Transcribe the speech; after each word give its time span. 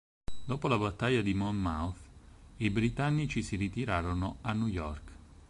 Dopo 0.45 0.67
la 0.67 0.79
battaglia 0.79 1.21
di 1.21 1.35
Monmouth 1.35 1.99
i 2.57 2.71
britannici 2.71 3.43
si 3.43 3.55
ritirarono 3.55 4.37
a 4.41 4.51
New 4.53 4.65
York. 4.65 5.11